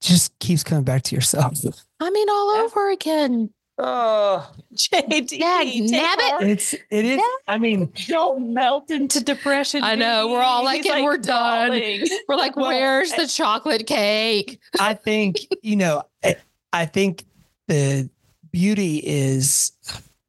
just 0.00 0.36
keeps 0.40 0.64
coming 0.64 0.82
back 0.84 1.02
to 1.04 1.14
yourself. 1.14 1.54
I 2.00 2.10
mean 2.10 2.28
all 2.28 2.56
Yeah. 2.56 2.62
over 2.62 2.90
again. 2.90 3.50
Oh, 3.78 4.50
JD, 4.74 5.32
Yeah, 5.38 5.60
take 5.62 5.90
nab 5.90 6.18
it. 6.18 6.30
heart. 6.30 6.42
it's 6.44 6.72
it 6.72 7.04
is. 7.04 7.20
I 7.46 7.58
mean, 7.58 7.92
Don't 8.08 8.54
melt 8.54 8.90
into 8.90 9.22
depression. 9.22 9.82
I 9.84 9.94
know, 9.96 10.28
we're 10.28 10.42
all 10.42 10.64
like, 10.64 10.82
He's 10.82 10.92
and 10.92 11.04
we're 11.04 11.18
done. 11.18 11.68
bawling. 11.70 12.06
We're 12.28 12.36
like, 12.36 12.56
Well, 12.56 12.68
where's 12.68 13.12
the 13.12 13.26
chocolate 13.26 13.86
cake? 13.86 14.58
I 14.80 14.94
think 14.94 15.36
you 15.62 15.76
know. 15.76 16.02
I, 16.24 16.36
I 16.72 16.86
think 16.86 17.24
the 17.68 18.08
beauty 18.50 18.98
is, 19.04 19.72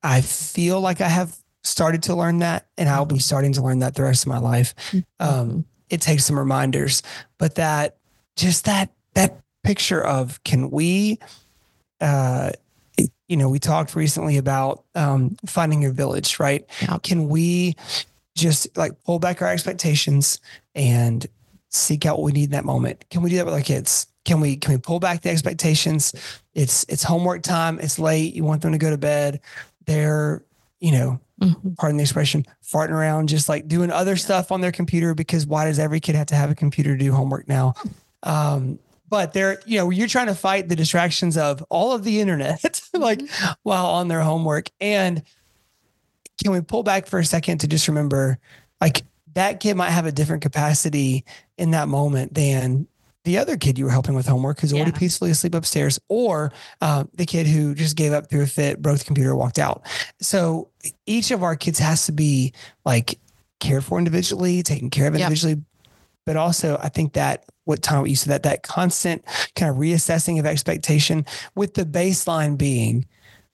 I 0.03 0.21
feel 0.21 0.81
like 0.81 0.99
I 1.01 1.07
have 1.07 1.35
started 1.63 2.03
to 2.03 2.15
learn 2.15 2.39
that, 2.39 2.67
and 2.77 2.87
I'll 2.89 3.05
be 3.05 3.19
starting 3.19 3.53
to 3.53 3.61
learn 3.61 3.79
that 3.79 3.95
the 3.95 4.03
rest 4.03 4.23
of 4.23 4.27
my 4.29 4.37
life. 4.39 4.73
Um, 5.19 5.65
it 5.89 6.01
takes 6.01 6.25
some 6.25 6.37
reminders, 6.37 7.01
but 7.37 7.55
that 7.55 7.97
just 8.35 8.65
that 8.65 8.91
that 9.15 9.39
picture 9.63 10.01
of 10.03 10.41
can 10.43 10.69
we, 10.69 11.19
uh, 12.01 12.51
it- 12.53 12.61
you 13.27 13.35
know, 13.37 13.49
we 13.49 13.59
talked 13.59 13.95
recently 13.95 14.37
about 14.37 14.83
um, 14.95 15.37
finding 15.45 15.81
your 15.81 15.91
village, 15.91 16.39
right? 16.39 16.65
Can 17.03 17.27
we 17.27 17.75
just 18.35 18.75
like 18.77 18.91
pull 19.03 19.19
back 19.19 19.41
our 19.41 19.49
expectations 19.49 20.39
and 20.75 21.25
seek 21.69 22.05
out 22.05 22.17
what 22.17 22.23
we 22.25 22.31
need 22.31 22.45
in 22.45 22.51
that 22.51 22.65
moment? 22.65 23.03
Can 23.09 23.21
we 23.21 23.29
do 23.29 23.35
that 23.37 23.45
with 23.45 23.53
our 23.53 23.61
kids? 23.61 24.07
Can 24.25 24.39
we 24.41 24.57
can 24.57 24.73
we 24.73 24.77
pull 24.79 24.99
back 24.99 25.21
the 25.21 25.29
expectations? 25.29 26.13
It's 26.53 26.85
it's 26.89 27.03
homework 27.03 27.43
time. 27.43 27.79
It's 27.79 27.97
late. 27.99 28.33
You 28.33 28.43
want 28.43 28.61
them 28.61 28.71
to 28.73 28.77
go 28.77 28.89
to 28.89 28.97
bed. 28.97 29.39
They're 29.85 30.43
you 30.79 30.91
know 30.91 31.19
Mhm. 31.41 31.77
pardon 31.77 31.97
the 31.97 32.03
expression, 32.03 32.47
farting 32.63 32.89
around, 32.89 33.29
just 33.29 33.47
like 33.47 33.67
doing 33.67 33.91
other 33.91 34.15
stuff 34.15 34.51
on 34.51 34.59
their 34.61 34.71
computer 34.71 35.13
because 35.13 35.45
why 35.45 35.65
does 35.65 35.77
every 35.77 35.99
kid 35.99 36.15
have 36.15 36.25
to 36.27 36.35
have 36.35 36.49
a 36.49 36.55
computer 36.55 36.97
to 36.97 37.03
do 37.03 37.13
homework 37.13 37.47
now? 37.47 37.75
Um, 38.23 38.79
but 39.09 39.33
they're, 39.33 39.61
you 39.65 39.77
know, 39.77 39.89
you're 39.89 40.07
trying 40.07 40.27
to 40.27 40.35
fight 40.35 40.69
the 40.69 40.75
distractions 40.75 41.37
of 41.37 41.63
all 41.69 41.93
of 41.93 42.03
the 42.03 42.19
internet, 42.19 42.81
like 42.93 43.21
while 43.63 43.87
on 43.87 44.07
their 44.07 44.21
homework. 44.21 44.69
And 44.81 45.23
can 46.41 46.51
we 46.51 46.61
pull 46.61 46.83
back 46.83 47.07
for 47.07 47.19
a 47.19 47.25
second 47.25 47.59
to 47.59 47.67
just 47.67 47.87
remember, 47.87 48.39
like, 48.81 49.03
that 49.33 49.59
kid 49.59 49.75
might 49.75 49.91
have 49.91 50.05
a 50.05 50.11
different 50.11 50.41
capacity 50.41 51.23
in 51.57 51.71
that 51.71 51.87
moment 51.87 52.33
than 52.33 52.87
the 53.23 53.37
other 53.37 53.57
kid 53.57 53.77
you 53.77 53.85
were 53.85 53.91
helping 53.91 54.15
with 54.15 54.25
homework 54.25 54.61
who's 54.61 54.73
already 54.73 54.91
peacefully 54.93 55.31
asleep 55.31 55.53
upstairs, 55.53 55.99
or 56.07 56.53
uh, 56.81 57.03
the 57.13 57.25
kid 57.25 57.45
who 57.45 57.75
just 57.75 57.97
gave 57.97 58.13
up 58.13 58.29
through 58.29 58.43
a 58.43 58.47
fit, 58.47 58.81
broke 58.81 58.99
the 58.99 59.03
computer, 59.03 59.35
walked 59.35 59.59
out. 59.59 59.85
So 60.21 60.69
each 61.05 61.31
of 61.31 61.43
our 61.43 61.55
kids 61.57 61.77
has 61.79 62.05
to 62.05 62.13
be 62.13 62.53
like 62.85 63.19
cared 63.59 63.83
for 63.83 63.97
individually, 63.97 64.63
taken 64.63 64.89
care 64.89 65.07
of 65.07 65.13
Yep. 65.19 65.29
But 66.27 66.35
also, 66.35 66.77
I 66.83 66.89
think 66.89 67.13
that 67.13 67.45
what 67.63 67.81
Tom 67.81 68.01
what 68.01 68.09
you 68.09 68.17
said 68.17 68.31
that 68.31 68.43
that 68.43 68.61
constant 68.63 69.23
kind 69.55 69.71
of 69.71 69.77
reassessing 69.77 70.37
of 70.39 70.45
expectation, 70.45 71.25
with 71.55 71.73
the 71.75 71.85
baseline 71.85 72.57
being, 72.57 73.05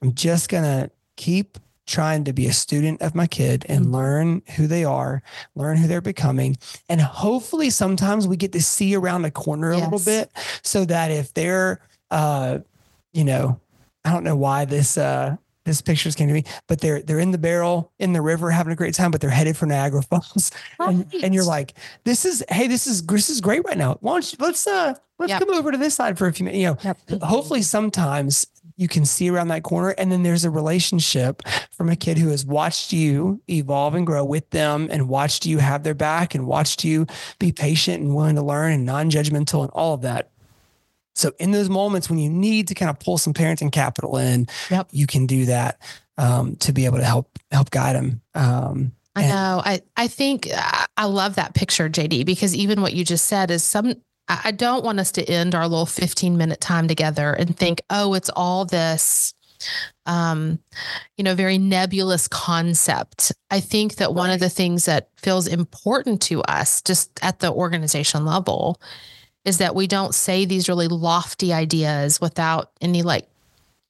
I'm 0.01 0.15
just 0.15 0.49
gonna 0.49 0.89
keep 1.15 1.59
trying 1.85 2.23
to 2.23 2.33
be 2.33 2.47
a 2.47 2.53
student 2.53 2.99
of 3.03 3.13
my 3.13 3.27
kid 3.27 3.63
and 3.69 3.85
Mhm. 3.85 3.91
learn 3.93 4.41
who 4.55 4.65
they 4.65 4.83
are, 4.85 5.21
learn 5.53 5.77
who 5.77 5.87
they're 5.87 6.01
becoming, 6.01 6.57
and 6.89 6.99
hopefully 6.99 7.69
sometimes 7.69 8.27
we 8.27 8.37
get 8.37 8.53
to 8.53 8.61
see 8.61 8.95
around 8.95 9.21
the 9.21 9.29
corner 9.31 9.71
a 9.71 9.77
little 9.77 9.99
bit, 9.99 10.31
so 10.63 10.83
that 10.85 11.11
if 11.11 11.31
they're, 11.35 11.79
uh, 12.09 12.57
you 13.13 13.23
know, 13.23 13.59
I 14.03 14.11
don't 14.11 14.23
know 14.23 14.35
why 14.35 14.65
this 14.65 14.97
uh 14.97 15.35
this 15.65 15.81
pictures 15.81 16.15
came 16.15 16.27
to 16.27 16.33
me, 16.33 16.43
but 16.67 16.81
they're 16.81 17.01
they're 17.01 17.19
in 17.19 17.31
the 17.31 17.37
barrel 17.37 17.91
in 17.99 18.13
the 18.13 18.21
river 18.21 18.51
having 18.51 18.73
a 18.73 18.75
great 18.75 18.93
time, 18.93 19.11
but 19.11 19.21
they're 19.21 19.29
headed 19.29 19.55
for 19.57 19.65
Niagara 19.65 20.01
Falls, 20.09 20.51
and, 20.79 21.11
and 21.23 21.33
you're 21.33 21.43
like, 21.43 21.73
this 22.03 22.25
is 22.25 22.43
hey, 22.49 22.67
this 22.67 22.87
is 22.87 23.05
this 23.05 23.29
is 23.29 23.41
great 23.41 23.63
right 23.65 23.77
now. 23.77 23.97
Why 24.01 24.13
don't 24.13 24.31
you 24.31 24.37
let's 24.39 24.65
uh 24.67 24.93
let's 25.19 25.29
Yep. 25.29 25.39
come 25.41 25.51
over 25.57 25.71
to 25.71 25.77
this 25.77 25.95
side 25.95 26.17
for 26.17 26.27
a 26.27 26.33
few 26.33 26.45
minutes. 26.45 26.61
You 26.61 27.17
know, 27.17 27.25
hopefully 27.25 27.61
sometimes 27.61 28.45
you 28.75 28.87
can 28.87 29.05
see 29.05 29.29
around 29.29 29.49
that 29.49 29.61
corner, 29.63 29.89
and 29.97 30.11
then 30.11 30.23
there's 30.23 30.43
a 30.45 30.49
relationship 30.49 31.43
from 31.71 31.89
a 31.89 31.95
kid 31.95 32.17
who 32.17 32.29
has 32.29 32.43
watched 32.45 32.91
you 32.91 33.39
evolve 33.49 33.93
and 33.95 34.05
grow 34.05 34.25
with 34.25 34.49
them, 34.49 34.87
and 34.91 35.07
watched 35.07 35.45
you 35.45 35.59
have 35.59 35.83
their 35.83 35.93
back, 35.93 36.33
and 36.35 36.47
watched 36.47 36.83
you 36.83 37.05
be 37.39 37.51
patient 37.51 38.01
and 38.03 38.15
willing 38.15 38.35
to 38.35 38.41
learn 38.41 38.71
and 38.73 38.85
non-judgmental 38.85 39.61
and 39.61 39.69
all 39.71 39.93
of 39.93 40.01
that. 40.01 40.31
So 41.15 41.31
in 41.39 41.51
those 41.51 41.69
moments 41.69 42.09
when 42.09 42.19
you 42.19 42.29
need 42.29 42.67
to 42.69 42.73
kind 42.75 42.89
of 42.89 42.99
pull 42.99 43.17
some 43.17 43.33
parenting 43.33 43.71
capital 43.71 44.17
in, 44.17 44.47
Yep. 44.69 44.89
you 44.91 45.07
can 45.07 45.27
do 45.27 45.45
that 45.45 45.79
um, 46.17 46.55
to 46.57 46.73
be 46.73 46.85
able 46.85 46.97
to 46.97 47.03
help 47.05 47.37
help 47.51 47.69
guide 47.71 47.95
them. 47.95 48.21
Um, 48.35 48.91
I 49.15 49.27
know. 49.27 49.61
I 49.63 49.81
I 49.95 50.07
think 50.07 50.47
uh, 50.51 50.85
I 50.97 51.05
love 51.05 51.35
that 51.35 51.53
picture, 51.53 51.87
JD, 51.89 52.25
because 52.25 52.55
even 52.55 52.81
what 52.81 52.93
you 52.93 53.05
just 53.05 53.25
said 53.27 53.51
is 53.51 53.63
some. 53.63 53.95
I 54.27 54.41
I 54.45 54.51
don't 54.51 54.83
want 54.83 54.99
us 54.99 55.11
to 55.13 55.23
end 55.29 55.53
our 55.53 55.67
little 55.67 55.85
15 55.85 56.37
minute 56.37 56.61
time 56.61 56.87
together 56.87 57.33
and 57.33 57.55
think, 57.55 57.81
oh, 57.91 58.13
it's 58.15 58.29
all 58.35 58.65
this, 58.65 59.33
um, 60.05 60.59
you 61.17 61.23
know, 61.23 61.35
very 61.35 61.57
nebulous 61.57 62.27
concept. 62.27 63.31
I 63.51 63.59
think 63.59 63.95
that 63.95 64.13
one 64.15 64.29
of 64.31 64.39
the 64.39 64.49
things 64.49 64.85
that 64.85 65.09
feels 65.17 65.45
important 65.47 66.21
to 66.23 66.41
us, 66.43 66.81
just 66.81 67.11
at 67.21 67.39
the 67.39 67.51
organization 67.51 68.25
level, 68.25 68.79
is 69.45 69.57
that 69.57 69.75
we 69.75 69.87
don't 69.87 70.15
say 70.15 70.45
these 70.45 70.69
really 70.69 70.87
lofty 70.87 71.53
ideas 71.53 72.21
without 72.21 72.71
any 72.81 73.01
like 73.01 73.27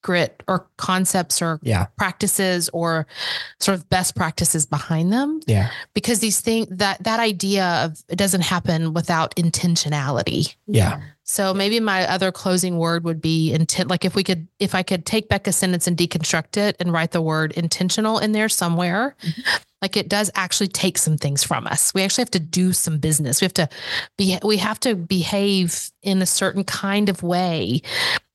grit 0.01 0.43
or 0.47 0.67
concepts 0.77 1.41
or 1.41 1.59
yeah, 1.63 1.85
practices 1.97 2.69
or 2.73 3.07
sort 3.59 3.77
of 3.77 3.89
best 3.89 4.15
practices 4.15 4.65
behind 4.65 5.11
them. 5.11 5.39
Yeah, 5.47 5.69
because 5.93 6.19
these 6.19 6.41
things 6.41 6.67
that 6.69 7.03
that 7.03 7.19
idea 7.19 7.85
of 7.85 8.03
it 8.09 8.17
doesn't 8.17 8.41
happen 8.41 8.93
without 8.93 9.35
intentionality. 9.35 10.55
Yeah, 10.67 11.01
so 11.23 11.53
maybe 11.53 11.79
my 11.79 12.07
other 12.07 12.31
closing 12.31 12.77
word 12.77 13.05
would 13.05 13.21
be 13.21 13.53
intent 13.53 13.89
like 13.89 14.05
if 14.05 14.13
we 14.13 14.23
could 14.23 14.47
if 14.59 14.75
i 14.75 14.83
could 14.83 15.05
take 15.05 15.29
back 15.29 15.47
a 15.47 15.53
sentence 15.53 15.87
and 15.87 15.97
deconstruct 15.97 16.57
it 16.57 16.75
and 16.79 16.91
write 16.91 17.11
the 17.11 17.21
word 17.21 17.51
intentional 17.53 18.19
in 18.19 18.33
there 18.33 18.49
somewhere 18.49 19.15
mm-hmm. 19.21 19.41
Like 19.83 19.97
it 19.97 20.07
does 20.09 20.31
actually 20.33 20.69
take 20.69 20.97
some 20.97 21.17
things 21.17 21.43
from 21.43 21.67
us 21.67 21.93
we 21.93 22.01
actually 22.01 22.21
have 22.21 22.31
to 22.31 22.39
do 22.39 22.71
some 22.73 22.97
business 22.97 23.41
we 23.41 23.45
have 23.45 23.53
to 23.53 23.67
be 24.17 24.37
we 24.43 24.57
have 24.57 24.79
to 24.79 24.95
behave 24.95 25.91
in 26.01 26.21
a 26.21 26.25
certain 26.25 26.63
kind 26.63 27.09
of 27.09 27.21
way 27.21 27.81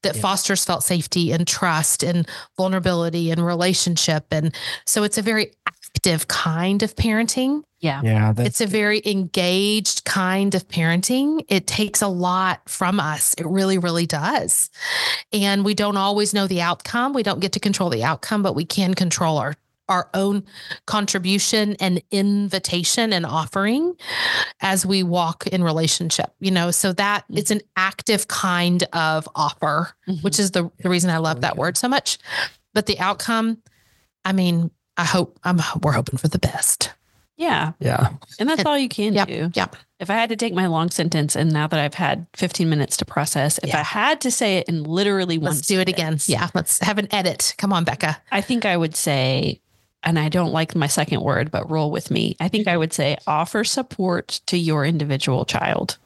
that 0.03 0.15
Yeah. 0.15 0.21
fosters 0.23 0.65
felt 0.65 0.85
safety 0.85 1.33
and 1.33 1.47
trust 1.49 2.03
and 2.05 2.29
vulnerability 2.57 3.31
and 3.33 3.45
relationship 3.45 4.27
and 4.31 4.55
so 4.87 5.03
it's 5.03 5.19
a 5.19 5.23
very 5.23 5.53
active 5.67 6.29
kind 6.29 6.83
of 6.83 6.95
parenting 6.97 7.63
Yeah. 7.81 8.03
yeah. 8.05 8.35
it's 8.37 8.61
a 8.61 8.67
very 8.67 9.01
engaged 9.07 10.05
kind 10.05 10.55
of 10.55 10.69
parenting. 10.69 11.45
It 11.49 11.67
takes 11.67 12.03
a 12.03 12.09
lot 12.09 12.61
from 12.69 13.01
us. 13.01 13.35
It 13.39 13.47
really, 13.47 13.79
really 13.79 14.07
does. 14.07 14.69
And 15.33 15.65
we 15.65 15.75
don't 15.75 15.97
always 15.97 16.35
know 16.35 16.47
the 16.47 16.61
outcome. 16.61 17.15
We 17.15 17.23
don't 17.23 17.41
get 17.41 17.53
to 17.53 17.61
control 17.61 17.89
the 17.91 18.05
outcome, 18.05 18.43
but 18.43 18.55
we 18.55 18.65
can 18.65 18.95
control 18.95 19.39
our 19.39 19.55
our 19.89 20.09
own 20.15 20.45
contribution 20.87 21.77
and 21.81 22.03
invitation 22.11 23.13
and 23.13 23.25
offering 23.25 23.95
as 24.61 24.85
we 24.85 25.03
walk 25.03 25.47
in 25.47 25.63
relationship 25.65 26.33
you 26.41 26.51
know 26.51 26.71
so 26.71 26.93
that 26.93 27.25
mm-hmm. 27.25 27.39
it's 27.39 27.51
an 27.51 27.61
active 27.77 28.29
kind 28.29 28.85
of 28.93 29.29
offer 29.35 29.91
mm-hmm. 30.09 30.21
which 30.21 30.39
is 30.39 30.53
the, 30.53 30.71
the 30.83 30.89
reason 30.89 31.11
i 31.11 31.19
love 31.19 31.39
oh, 31.39 31.41
that 31.41 31.57
word 31.57 31.77
so 31.77 31.89
much 31.89 32.19
but 32.75 32.87
the 32.87 32.99
outcome 32.99 33.59
i 34.25 34.33
mean 34.33 34.71
i 34.97 35.05
hope 35.05 35.39
i'm 35.45 35.59
we're 35.83 35.93
hoping 35.93 36.19
for 36.19 36.29
the 36.29 36.39
best 36.39 36.93
Yeah. 37.39 37.73
yeah, 37.79 38.09
And 38.41 38.49
that's 38.49 38.59
And- 38.59 38.67
all 38.69 38.77
you 38.77 38.89
can 38.89 39.15
Yep. 39.15 39.29
do. 39.29 39.51
Yep. 39.55 39.77
If 40.01 40.11
I 40.11 40.15
had 40.15 40.29
to 40.31 40.37
take 40.37 40.55
my 40.55 40.67
long 40.67 40.91
sentence 40.91 41.37
and 41.37 41.53
now 41.53 41.69
that 41.69 41.79
I've 41.79 41.95
had 41.95 42.27
15 42.35 42.69
minutes 42.69 42.97
to 42.97 43.05
process, 43.05 43.59
if 43.63 43.69
Yeah. 43.69 43.79
I 43.79 43.85
had 43.85 44.21
to 44.23 44.31
say 44.33 44.59
it 44.59 44.69
in 44.69 44.83
literally 44.83 45.39
one 45.39 45.53
Let's 45.53 45.67
do 45.67 45.79
it 45.79 45.89
again. 45.89 46.19
Yeah. 46.27 46.49
Let's 46.53 46.81
have 46.81 46.99
an 46.99 47.07
edit. 47.13 47.55
Come 47.57 47.73
on, 47.73 47.85
Becca. 47.85 48.21
I 48.33 48.41
think 48.41 48.65
I 48.65 48.77
would 48.77 48.97
say 48.97 49.61
and 50.03 50.19
I 50.19 50.29
don't 50.29 50.53
like 50.53 50.75
my 50.75 50.87
second 50.87 51.21
word, 51.23 51.51
but 51.51 51.71
roll 51.71 51.91
with 51.91 52.11
me. 52.11 52.37
I 52.41 52.49
think 52.49 52.69
I 52.69 52.77
would 52.77 52.93
say 52.93 53.17
offer 53.27 53.65
support 53.65 54.41
to 54.47 54.57
your 54.57 54.85
individual 54.85 55.45
child. 55.45 55.99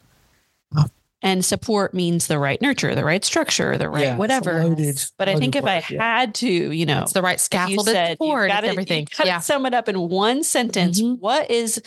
Oh. 0.76 0.86
And 1.24 1.44
support 1.44 1.94
means 1.94 2.26
the 2.26 2.38
right 2.38 2.60
nurture, 2.60 2.94
the 2.96 3.04
right 3.04 3.24
structure, 3.24 3.78
the 3.78 3.88
right 3.88 4.04
Yeah, 4.04 4.16
whatever. 4.16 4.64
loaded- 4.64 5.04
But 5.18 5.28
I 5.28 5.36
think 5.36 5.54
loaded 5.54 5.58
if 5.58 5.88
I 5.90 5.94
yeah. 5.94 6.18
had 6.20 6.34
to, 6.36 6.48
you 6.48 6.84
know, 6.86 7.02
It's 7.02 7.12
the 7.12 7.22
right 7.22 7.34
if 7.34 7.40
you 7.42 7.44
scaffolded 7.44 7.92
said, 7.94 8.08
you've 8.10 8.12
support, 8.26 8.48
gotta- 8.48 8.66
it's 8.66 8.72
everything. 8.72 9.00
you've 9.02 9.18
gotta 9.18 9.28
Yeah. 9.28 9.38
Sum 9.40 9.66
it 9.66 9.74
up 9.74 9.88
in 9.88 10.08
one 10.08 10.42
sentence. 10.42 11.00
Mhm. 11.00 11.20
What 11.20 11.48
is 11.50 11.80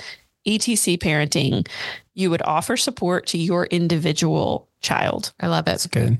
ETC 0.45 0.97
parenting? 0.97 1.67
You 2.13 2.29
would 2.29 2.43
offer 2.43 2.77
support 2.77 3.25
to 3.27 3.37
your 3.37 3.65
individual 3.65 4.69
child. 4.81 5.33
I 5.41 5.47
love 5.47 5.63
it. 5.63 5.71
That's 5.71 5.87
good. 5.87 6.17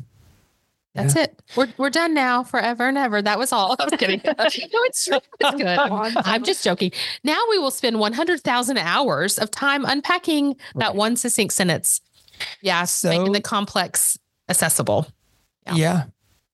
That's 0.96 1.16
it. 1.16 1.42
We're 1.56 1.68
we're 1.78 1.90
done 1.90 2.14
now, 2.14 2.44
forever 2.44 2.88
and 2.88 2.98
ever. 2.98 3.22
That 3.22 3.38
was 3.38 3.52
all. 3.52 3.76
I 3.80 3.84
was 3.86 3.94
kidding. 4.00 4.22
no, 4.26 4.34
it's 4.40 5.06
true. 5.06 5.20
It's 5.40 5.56
good. 5.58 5.78
I'm 6.26 6.44
just 6.44 6.64
joking. 6.64 6.92
Now 7.24 7.40
we 7.50 7.60
will 7.60 7.72
spend 7.72 8.00
100,000 8.00 8.78
hours 8.78 9.38
of 9.38 9.52
time 9.52 9.86
unpacking 9.86 10.56
that 10.76 10.96
one 10.96 11.16
succinct 11.18 11.54
sentence. 11.54 12.02
Yeah, 12.62 12.86
So- 12.86 13.10
making 13.10 13.34
the 13.34 13.42
complex 13.42 14.18
accessible. 14.50 15.08
Yeah. 15.68 15.76
Yeah. 15.76 16.04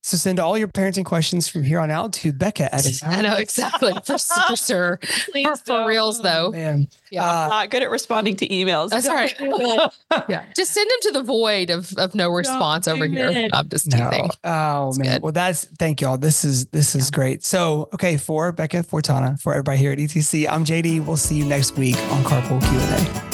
So 0.03 0.17
send 0.17 0.39
all 0.39 0.57
your 0.57 0.67
parenting 0.67 1.05
questions 1.05 1.47
from 1.47 1.61
here 1.61 1.79
on 1.79 1.91
out 1.91 2.11
to 2.13 2.33
Becca 2.33 2.73
at 2.73 2.85
I 3.05 3.21
know 3.21 3.35
exactly 3.35 3.93
for, 4.03 4.17
for 4.17 4.55
sure. 4.55 4.99
For, 5.31 5.55
for 5.57 5.87
reals 5.87 6.21
though. 6.23 6.49
Man. 6.51 6.87
Yeah. 7.11 7.23
Uh, 7.23 7.47
Not 7.49 7.69
good 7.69 7.83
at 7.83 7.91
responding 7.91 8.35
to 8.37 8.47
emails. 8.47 8.89
That's 8.89 9.07
all 9.07 9.13
right. 9.13 9.35
yeah. 10.29 10.45
Just 10.55 10.71
send 10.73 10.89
them 10.89 10.97
to 11.01 11.11
the 11.19 11.23
void 11.23 11.69
of 11.69 11.93
of 11.97 12.15
no 12.15 12.29
response 12.29 12.87
over 12.87 13.07
do 13.07 13.13
here. 13.13 13.29
it. 13.29 13.51
I'm 13.53 13.69
just 13.69 13.87
No. 13.87 14.09
teasing. 14.09 14.29
Oh 14.43 14.89
It's 14.89 14.97
man. 14.97 15.07
good. 15.15 15.21
Well, 15.23 15.31
that's 15.33 15.65
thank 15.77 16.01
y'all. 16.01 16.17
This 16.17 16.43
is 16.43 16.65
this 16.67 16.95
is 16.95 17.11
great. 17.11 17.43
So 17.43 17.87
okay, 17.93 18.17
for 18.17 18.51
Becca, 18.51 18.83
for 18.83 19.01
Tona, 19.01 19.39
for 19.39 19.53
everybody 19.53 19.77
here 19.77 19.91
at 19.91 19.99
ETC, 19.99 20.47
I'm 20.49 20.65
JD. 20.65 21.05
We'll 21.05 21.17
see 21.17 21.35
you 21.35 21.45
next 21.45 21.77
week 21.77 21.97
on 22.11 22.23
Carpool 22.23 22.59
Q 22.61 22.79
and 22.79 23.27
A. 23.27 23.30